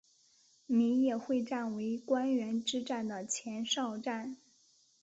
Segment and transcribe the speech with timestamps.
[0.65, 4.35] 米野会战为关原之战的前哨战。